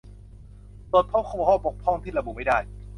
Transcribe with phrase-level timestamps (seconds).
[0.91, 2.57] ตรวจพบข้อบกพร่องที่ระบุไม่ได้